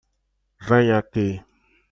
Venha 0.67 0.97
aqui 0.97 1.45